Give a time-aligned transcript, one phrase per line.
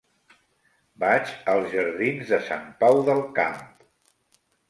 [1.03, 3.63] Vaig als jardins de Sant Pau del Camp.